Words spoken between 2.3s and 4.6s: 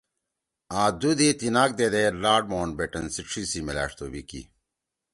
ماؤنٹ بیٹن سی ڇھی سی میلأݜ توبی کی